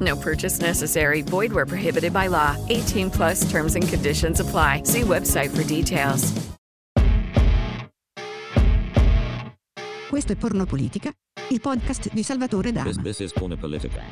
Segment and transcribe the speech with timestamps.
[0.00, 1.22] No purchase necessary.
[1.22, 2.56] Void where prohibited by law.
[2.68, 4.82] 18 plus terms and conditions apply.
[4.84, 6.32] See website for details.
[10.12, 11.10] Questo è Porno Politica,
[11.48, 12.90] il podcast di Salvatore Dama.
[12.90, 14.02] This, this is Porno Politica.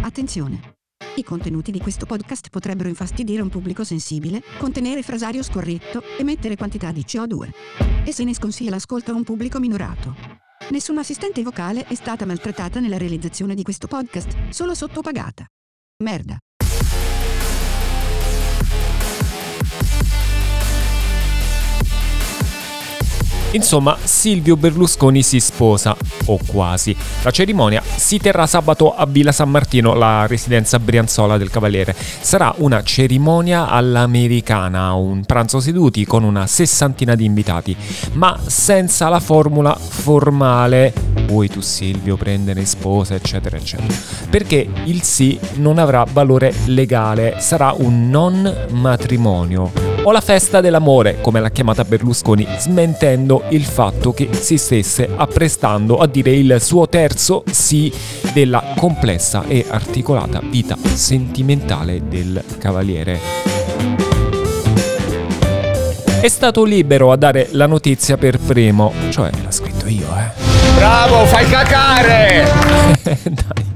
[0.00, 0.75] Attenzione!
[1.18, 6.92] I contenuti di questo podcast potrebbero infastidire un pubblico sensibile, contenere frasario scorretto, emettere quantità
[6.92, 7.50] di CO2.
[8.04, 10.14] E se ne sconsiglia l'ascolto a un pubblico minorato.
[10.70, 15.46] Nessuna assistente vocale è stata maltrattata nella realizzazione di questo podcast, solo sottopagata.
[16.02, 16.36] Merda.
[23.52, 26.94] Insomma, Silvio Berlusconi si sposa, o quasi.
[27.22, 31.94] La cerimonia si terrà sabato a Villa San Martino, la residenza brianzola del Cavaliere.
[31.96, 37.76] Sarà una cerimonia all'americana, un pranzo seduti con una sessantina di invitati,
[38.12, 40.92] ma senza la formula formale.
[41.26, 43.94] Vuoi tu Silvio prendere sposa, eccetera, eccetera.
[44.28, 51.20] Perché il sì non avrà valore legale, sarà un non matrimonio o la festa dell'amore,
[51.20, 56.88] come l'ha chiamata Berlusconi, smentendo il fatto che si stesse apprestando a dire il suo
[56.88, 57.92] terzo sì
[58.32, 63.18] della complessa e articolata vita sentimentale del cavaliere.
[66.20, 70.30] È stato libero a dare la notizia per primo, cioè l'ha scritto io, eh.
[70.76, 72.46] Bravo, fai cacare!
[73.02, 73.75] Dai.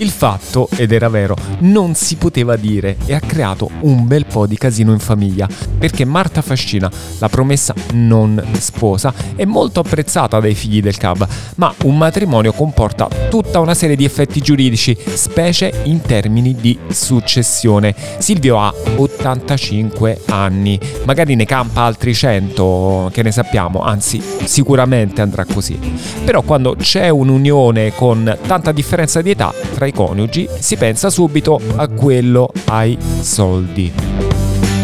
[0.00, 4.46] Il fatto, ed era vero, non si poteva dire e ha creato un bel po'
[4.46, 6.88] di casino in famiglia, perché Marta Fascina,
[7.18, 11.26] la promessa non sposa, è molto apprezzata dai figli del CAB,
[11.56, 17.92] ma un matrimonio comporta tutta una serie di effetti giuridici, specie in termini di successione.
[18.18, 25.44] Silvio ha 85 anni, magari ne campa altri 100, che ne sappiamo, anzi sicuramente andrà
[25.44, 25.76] così.
[26.24, 31.60] Però quando c'è un'unione con tanta differenza di età tra i coniugi, si pensa subito
[31.76, 34.07] a quello ai soldi.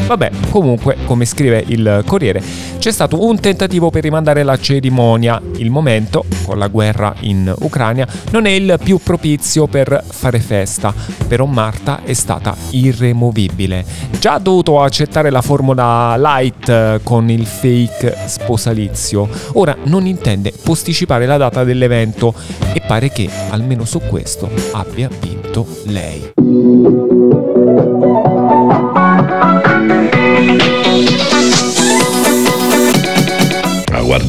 [0.07, 2.43] Vabbè, comunque, come scrive il Corriere,
[2.79, 5.41] c'è stato un tentativo per rimandare la cerimonia.
[5.57, 10.93] Il momento, con la guerra in Ucraina, non è il più propizio per fare festa.
[11.27, 13.85] Però Marta è stata irremovibile.
[14.19, 19.29] Già ha dovuto accettare la formula light con il fake sposalizio.
[19.55, 22.35] Ora non intende posticipare la data dell'evento
[22.75, 26.44] e pare che, almeno su questo, abbia vinto lei.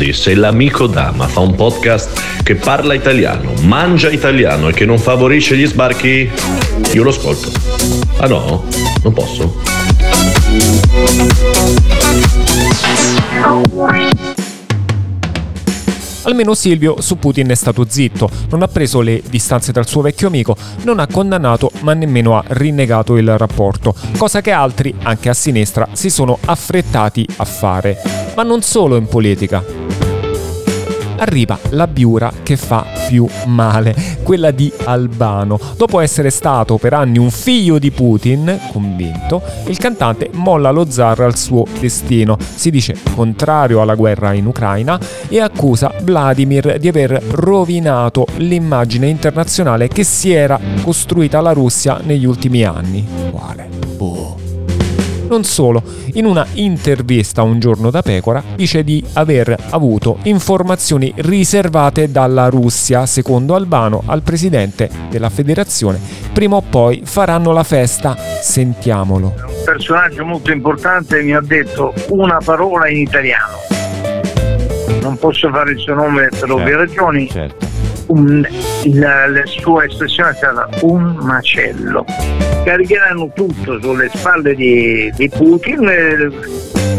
[0.06, 5.00] Guardi, se l'amico Dama fa un podcast che parla italiano, mangia italiano e che non
[5.00, 6.30] favorisce gli sbarchi,
[6.94, 7.50] io lo ascolto.
[8.18, 8.66] Ah no?
[9.02, 9.56] Non posso?
[16.24, 20.28] Almeno Silvio su Putin è stato zitto, non ha preso le distanze dal suo vecchio
[20.28, 25.34] amico, non ha condannato ma nemmeno ha rinnegato il rapporto, cosa che altri, anche a
[25.34, 28.02] sinistra, si sono affrettati a fare.
[28.36, 29.64] Ma non solo in politica
[31.18, 35.60] arriva la biura che fa più male, quella di Albano.
[35.76, 41.22] Dopo essere stato per anni un figlio di Putin, convinto, il cantante molla lo zar
[41.22, 42.38] al suo destino.
[42.40, 49.88] Si dice contrario alla guerra in Ucraina e accusa Vladimir di aver rovinato l'immagine internazionale
[49.88, 53.06] che si era costruita la Russia negli ultimi anni.
[53.32, 53.70] Quale?
[53.98, 54.15] Boh.
[55.28, 55.82] Non solo,
[56.14, 63.06] in una intervista un giorno da pecora dice di aver avuto informazioni riservate dalla Russia,
[63.06, 66.00] secondo Albano, al presidente della federazione.
[66.32, 69.34] Prima o poi faranno la festa, sentiamolo.
[69.48, 73.58] Un personaggio molto importante mi ha detto una parola in italiano.
[75.02, 77.30] Non posso fare il suo nome per ovvie Certo, ragioni.
[77.30, 77.75] Certo.
[78.08, 78.46] Un,
[78.94, 82.06] la, la, sua espressione è stata un macello.
[82.64, 85.88] Caricheranno tutto sulle spalle di, di Putin.
[85.88, 86.30] Eh,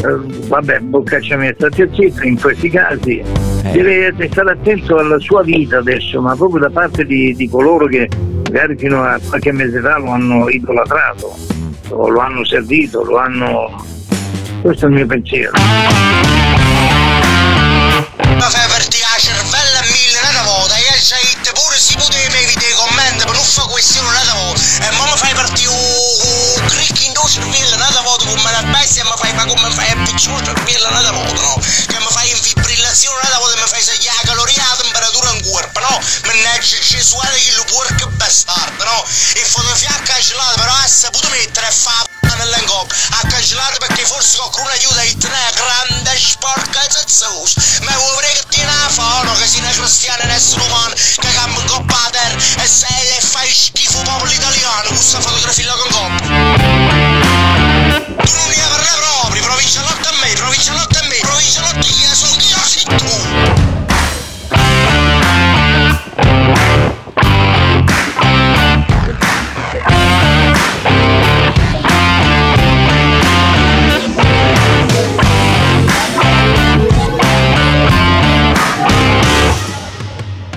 [0.04, 0.18] eh,
[0.48, 3.18] vabbè, boccaccia mia, state zitto in questi casi.
[3.18, 3.70] Eh.
[3.72, 8.08] Deve stare attento alla sua vita adesso, ma proprio da parte di, di coloro che
[8.50, 11.36] magari fino a qualche mese fa lo hanno idolatrato,
[11.90, 13.84] lo hanno servito, lo hanno.
[14.62, 15.52] Questo è il mio pensiero.
[23.76, 28.24] Questione una volta, e ma mi fai partire un crick in due cervella una volta
[28.24, 31.60] come la bestia e mi fai ma come fai a piccolo cervella una volta, no?
[31.60, 35.30] Che mi fai in fibrillazione una volta e mi fai segnare la caloria a temperatura
[35.32, 36.00] in corpo, no?
[36.24, 39.04] Mannaggia Gesù, che lo porco bastardo, no?
[39.34, 42.06] E fotofiacca gelata, però ha saputo mettere e fa
[42.36, 47.60] nell'engop ha cancellato perché forse qualcuno aiuta a tenere grande sporca zazzoso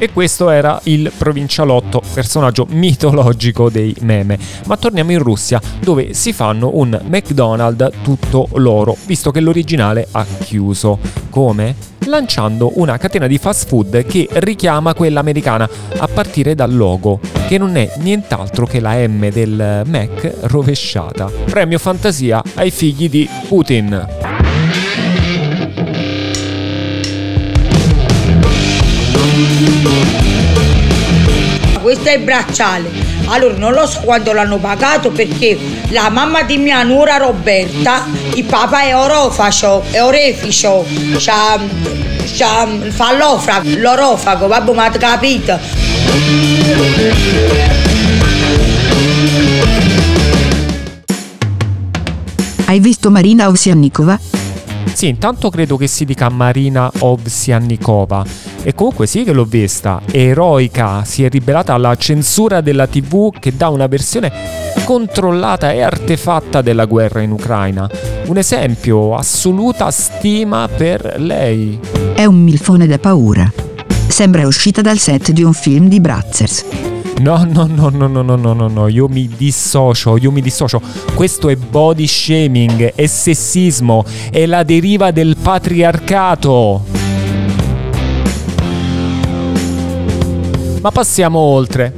[0.01, 4.39] E questo era il provincialotto, personaggio mitologico dei meme.
[4.65, 10.25] Ma torniamo in Russia, dove si fanno un McDonald's tutto loro, visto che l'originale ha
[10.39, 10.99] chiuso.
[11.29, 11.75] Come?
[12.05, 17.19] Lanciando una catena di fast food che richiama quella americana, a partire dal logo,
[17.49, 21.29] che non è nient'altro che la M del Mac rovesciata.
[21.45, 24.18] Premio fantasia ai figli di Putin.
[31.81, 32.89] Questo è il bracciale.
[33.27, 35.57] Allora non lo so quando l'hanno pagato perché
[35.89, 40.85] la mamma di mia nuora Roberta, il papà è orofacio, è oreficio,
[41.17, 41.59] c'ha,
[42.35, 45.59] c'ha, fa l'ofago, l'orofago, vabbè ma capito.
[52.65, 54.38] Hai visto Marina Ovsiannikova?
[54.93, 58.25] Sì, intanto credo che si dica Marina Ovsiannikova
[58.63, 63.55] e comunque sì che l'ho vista, eroica, si è ribellata alla censura della TV che
[63.55, 64.31] dà una versione
[64.83, 67.89] controllata e artefatta della guerra in Ucraina.
[68.25, 71.79] Un esempio, assoluta stima per lei.
[72.13, 73.51] È un milfone da paura.
[74.07, 76.88] Sembra uscita dal set di un film di Brazzers.
[77.19, 80.81] No, no, no, no, no, no, no, no, no, io mi dissocio, io mi dissocio.
[81.13, 86.85] Questo è body shaming, è sessismo, è la deriva del patriarcato.
[90.81, 91.93] Ma passiamo oltre,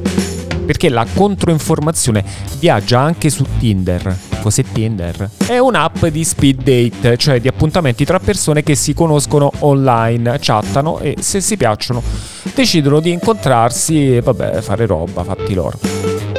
[0.66, 2.26] perché la controinformazione
[2.58, 4.18] viaggia anche su Tinder.
[4.42, 5.30] Cos'è Tinder?
[5.46, 10.98] È un'app di speed date, cioè di appuntamenti tra persone che si conoscono online, chattano
[10.98, 15.80] e se si piacciono decidono di incontrarsi e vabbè fare roba, fatti loro.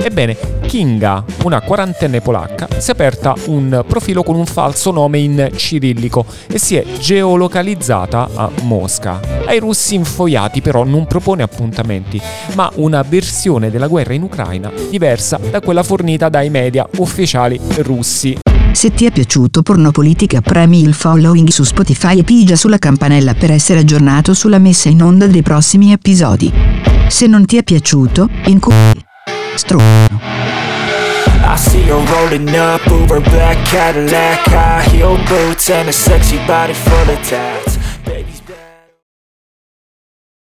[0.04, 0.36] Ebbene,
[0.66, 6.24] Kinga, una quarantenne polacca, si è aperta un profilo con un falso nome in cirillico
[6.50, 9.20] e si è geolocalizzata a Mosca.
[9.44, 12.20] Ai russi infoiati però non propone appuntamenti,
[12.54, 18.41] ma una versione della guerra in Ucraina diversa da quella fornita dai media ufficiali russi.
[18.72, 23.50] Se ti è piaciuto Pornopolitica premi il following su Spotify e pigia sulla campanella per
[23.50, 26.50] essere aggiornato sulla messa in onda dei prossimi episodi.
[27.08, 28.70] Se non ti è piaciuto, in cu...
[31.44, 36.72] I see her rolling up, Uber black Cadillac High heel boots and a sexy body
[36.72, 37.78] full of tats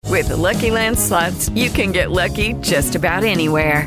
[0.09, 3.87] With the Lucky Land slots, you can get lucky just about anywhere.